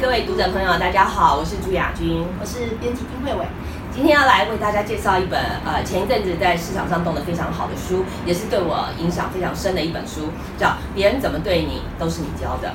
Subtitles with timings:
[0.00, 3.46] 各位读者朋友，大家好，我是朱雅君，我是编辑丁慧伟。
[3.94, 12.68] 今天要来为大家介绍一本呃前一阵子在市场上动得非常好的书，也是对我影响非常深的一本书，叫《别人怎么对你都是你教的》。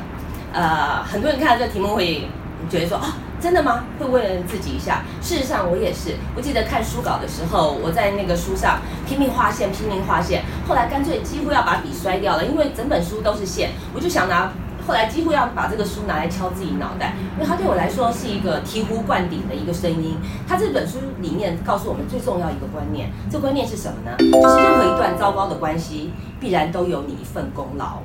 [0.54, 2.30] 呃，很多人看到这个题目会
[2.70, 3.86] 觉得说啊，真的吗？
[4.00, 5.02] 会问自己一下。
[5.20, 6.14] 事实上，我也是。
[6.36, 14.51] 我记得看书稿的时候，我在那个书上拼命画线，拼命画线，后来干脆几乎要把笔摔掉了，因为整本书都是线，我就想拿。
[14.88, 20.16] 后来几乎要把这个书拿来敲自己脑袋，因为它对我来说是一个醍醐灌顶的一个声音。
[20.48, 24.16] 它这本书里面告诉我们最重要一个观念，这观念是什么呢？
[24.20, 28.00] 就是任何一段糟糕的关系，必然都有你一份功劳。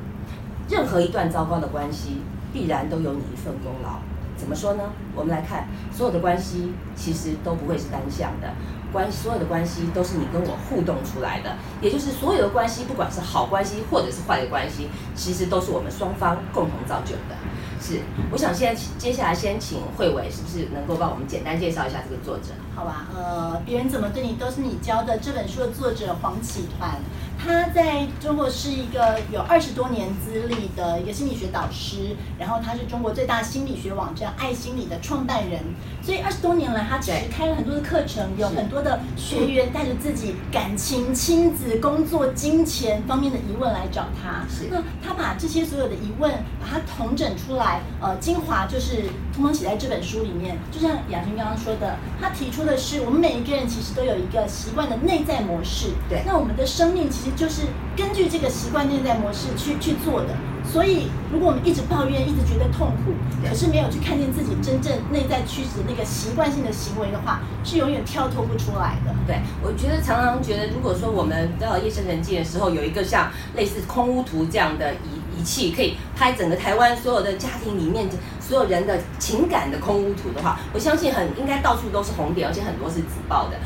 [0.69, 3.99] 任何一段糟糕的关系，必然都有你一份功劳。
[4.41, 4.83] 怎么说呢？
[5.15, 8.49] 我们来看，所有的关系其实都不会是单向的。
[8.91, 17.37] 关所有的关系都是你跟我互动出来的，也就是所有的关系，不管是好关系或者是坏的关系，其实都是我们双方共同造就的。
[17.81, 18.01] 是，
[18.33, 22.53] 我想现在接下来先请慧伟，是不是能够帮我们简单介绍一下这个作者？
[22.81, 25.19] 好吧，呃，别人怎么对你都是你教的。
[25.19, 26.99] 这本书的作者黄启团，
[27.39, 35.61] 他在中国是一个有二十多年资历的一个心理学导师，然后他是中国最大心理学网站爱心理的创办人。
[36.01, 44.47] 所以二十多年来，他其实开了很多的课程，有很多的学员带着自己感情、亲子、工作、金钱方面的疑问来找他。
[44.49, 49.03] 是，那他把这些所有的疑问，把它统整出来，呃，精华就是
[49.35, 50.57] 通通写在这本书里面。
[50.73, 55.89] 就像雅君刚刚说的，他提出的是，我们每一个人其实都有一个习惯的内在模式。
[56.09, 57.63] 对，那我们的生命其实就是
[57.97, 60.29] 根据这个习惯内在模式去去做的。
[60.63, 69.13] 所以，如果我们一直抱怨，一直觉得痛苦，可是没有去看见自己真正内在驱使那个习惯性的行为的话，是永远跳脱不出来的。
[69.27, 78.07] 对，我觉得常常觉得，如果说我们到夜深人静的时候，有一个像类似空屋图这样的仪仪器，可以拍整个台湾所有的家庭里面
[78.39, 83.57] 所有人的情感的空屋图的话，我相信很应该到处都是红点，而且很多是紫爆的。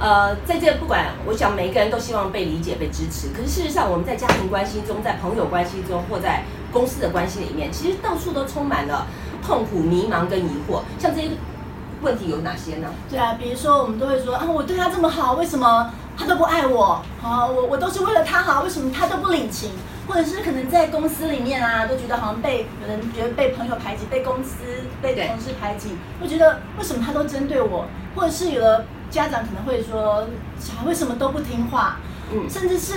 [0.00, 3.28] 呃，在这不管，我想每一个人都希望被理解、被支持。
[3.36, 9.08] 可是事实上，我们在家庭关系中、在朋友关系中，或在公司的关系里面，其实到处都充满了
[9.44, 10.82] 痛苦、迷茫跟疑惑。
[11.00, 11.30] 像这些
[12.00, 12.88] 问题有哪些呢？
[13.10, 17.02] 对啊，比如说我们都会说啊，我对他这么好，为什么他都不爱我？
[17.20, 19.70] 啊，我我都是为了他好，为什么他都不领情？
[20.08, 24.64] 或者是可能在公司里面啊，都觉得好像被有人觉得被朋友排挤，被公司、
[25.00, 27.86] 被同事排挤，会觉得为什么他都针对我？
[28.16, 28.84] 或者是有的。
[29.10, 30.28] 家长可能会说，
[30.60, 31.96] 小孩为什么都不听话？
[32.32, 32.94] 嗯，甚至是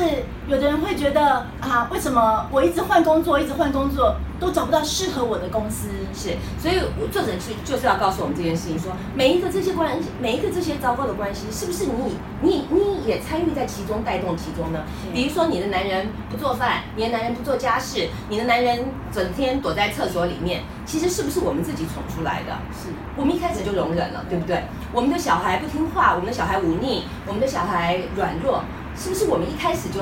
[0.48, 4.16] 有的人会觉得啊，为什么我一直换工作，一直换工作？
[4.42, 6.74] 都找不到适合我的公司，是，所以
[7.12, 14.80] 作者去就是要告诉我们这件事情，说每一个这些关系，每一个这些糟糕的关系，是不是你你你也参与在其中，带动其中呢？
[15.14, 22.58] 比如说你的男人不做饭，你的男人不做家事，你的男人整天躲在厕所里面，其实是不是我们自己宠出来的？
[22.74, 24.64] 是，我们一开始就容忍了，对不对？
[24.92, 28.64] 我们的小孩不听话，我们的小孩忤逆，我们的小孩软弱，
[29.02, 30.00] 是不是我们一开始就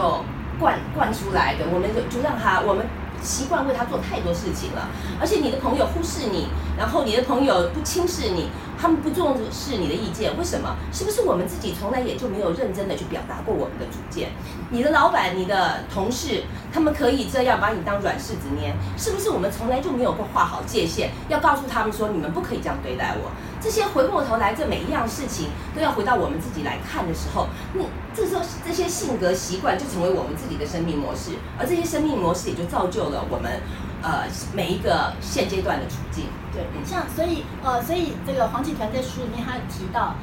[0.59, 1.63] 惯惯出来的？
[1.73, 2.85] 我们就就让他我们。
[3.21, 4.87] 习惯为他做太多事情了，
[5.19, 8.47] 而且你的朋友忽视你，然后你的朋友不轻视你，
[8.79, 10.77] 他们不重视你的意见，为什么？
[10.93, 14.29] 是不是我们自己从来也就没有认真的去表达过我们的主见？
[14.71, 23.29] 你的老板、你的同事，他们可以这样把你当软柿子捏，是不是我们从来就没有过画好界限，要告诉他们说你们不可以这样对待我？
[23.61, 27.85] 这些回过头来，这每一样事情都要回到我们自己来看的时候，你
[28.15, 33.59] 这时候这些性格习惯就成为我们自己的生命模式，而这些生命模式也就造就了我们，
[34.01, 34.23] 呃，
[34.53, 36.25] 每一个现阶段的处境。
[36.51, 40.15] 对，像所以呃，所以这个黄启团在书里面他提到。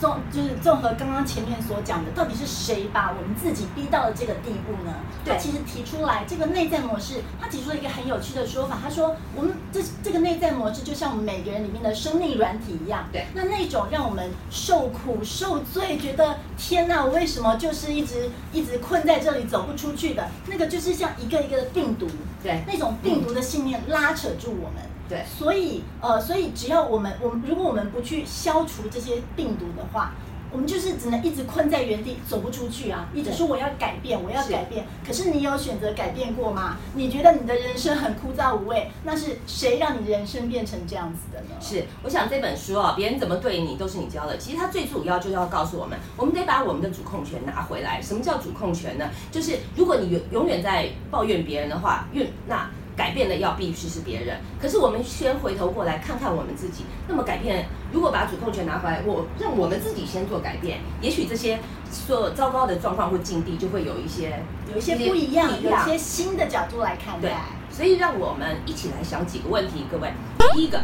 [0.00, 4.94] 综就是综合刚刚前面所讲的，到底是谁把我们自己逼到了这个地步呢？
[5.24, 8.78] 他其实提出来这个内在模式，他提出了一个很有趣的说法。
[8.82, 13.08] 他说，我们这这个内在模式就像我们每个人里面的生命软体一样。
[13.12, 13.26] 对。
[13.34, 20.28] 那那种让我们受苦受罪，觉得天哪，我为什么就是一直一直困在这里走不出去的？
[20.46, 22.06] 那个就是像一个一个的病毒。
[22.42, 22.62] 对。
[22.66, 24.82] 那种病毒的信念拉扯住我们。
[25.08, 30.12] 对，所以呃，所以只要我们我们如果我们不去消除这些病毒的话，
[30.50, 33.08] 我们就是只能一直困在原地，走不出去啊！
[33.12, 36.76] 一直说我要改变，我要改变，可是你有选择改变过吗？
[36.94, 41.56] 你觉得你的人生很枯燥无味，那是谁让你的人生变成这样子的呢？
[41.60, 44.38] 是，我想这本书啊，别人怎么对你都是你教的。
[44.38, 48.00] 其实它最主要就是要告诉我们，我们得把我们的主控权拿回来。
[48.00, 49.10] 什么叫主控权呢？
[49.32, 52.70] 就是如果你永永远在抱怨别人的话，怨那。
[53.04, 56.86] 改变的要必须是别人，可是我们先回头过来看看我们自己。
[57.06, 61.58] 那么改变，如果把主控权拿回来，我让我们自己先做改变，也许这些
[61.90, 64.42] 所糟糕的状况或境地就会有一些
[64.72, 67.42] 有一些不一样，有一些新的角度来看待。
[67.70, 70.10] 所以让我们一起来想几个问题，各位。
[70.54, 70.80] 第一个，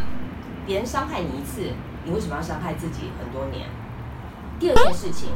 [0.67, 1.63] 别人伤害你一次，
[2.05, 3.67] 你为什么要伤害自己很多年？
[4.59, 5.31] 第二件事情，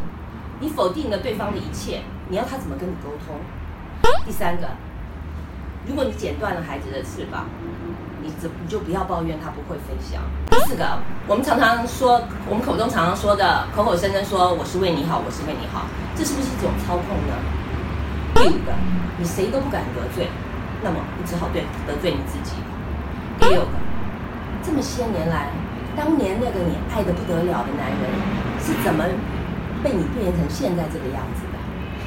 [0.61, 3.37] 你否定了对方的一切，你要他怎么跟你沟通？
[4.27, 4.69] 第三个，
[5.87, 7.45] 如果你剪断了孩子的翅膀，
[8.23, 10.23] 你怎你就不要抱怨他不会飞翔。
[10.51, 15.85] 第四个，我们常常说，我们口中常常说的，口口声声说我是为你好，我是为你好，
[16.17, 17.37] 这是不是一种操控呢？
[18.35, 18.73] 第五个，
[19.19, 20.29] 你谁都不敢得罪，
[20.83, 22.57] 那么你只好对得罪你自己。
[23.39, 23.77] 第六个，
[24.65, 25.53] 这么些年来，
[25.95, 28.09] 当年那个你爱的不得了的男人，
[28.57, 29.05] 是怎么
[29.85, 31.61] 被你变成现在这个样子的？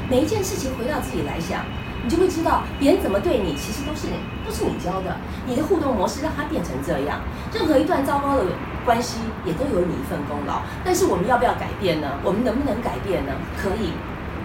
[0.09, 1.61] 每一件事情回到自己来想，
[2.03, 4.07] 你就会知道别人怎么对你，其实都是
[4.45, 5.17] 都是你教的。
[5.45, 7.19] 你的互动模式让他变成这样，
[7.53, 8.43] 任何一段糟糕的
[8.85, 10.61] 关系也都有你一份功劳。
[10.83, 12.07] 但是我们要不要改变呢？
[12.23, 13.31] 我们能不能改变呢？
[13.61, 13.91] 可以。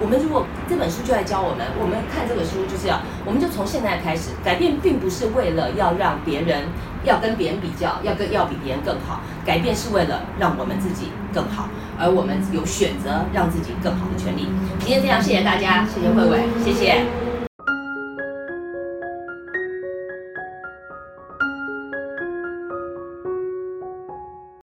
[0.01, 6.65] 我们如果这本书就在教我们，我们看这个书就是要，我们就从现在开始改变，并不是为了要让别人
[7.05, 11.69] 要跟别人比较，要跟要比别人更好，改变是为了让我们自己更好，
[12.01, 14.49] 而我们有选择让自己更好的权利。
[14.81, 17.32] 今天这样谢谢大家，谢谢慧慧，谢谢。